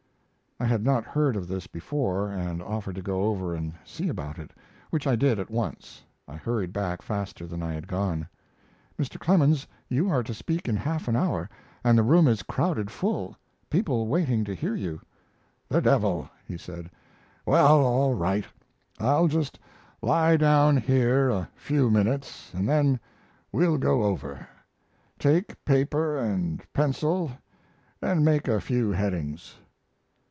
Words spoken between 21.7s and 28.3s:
minutes and then we'll go over. Take paper and pencil and